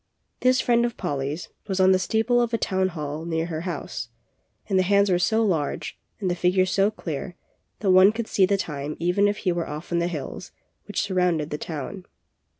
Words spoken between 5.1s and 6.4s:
were so large and the